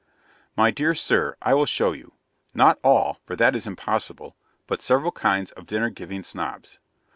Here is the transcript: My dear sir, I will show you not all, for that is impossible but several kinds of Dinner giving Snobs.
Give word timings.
My 0.55 0.71
dear 0.71 0.95
sir, 0.95 1.37
I 1.43 1.53
will 1.53 1.67
show 1.67 1.91
you 1.91 2.13
not 2.55 2.79
all, 2.83 3.19
for 3.23 3.35
that 3.35 3.55
is 3.55 3.67
impossible 3.67 4.35
but 4.65 4.81
several 4.81 5.11
kinds 5.11 5.51
of 5.51 5.67
Dinner 5.67 5.91
giving 5.91 6.23
Snobs. 6.23 6.79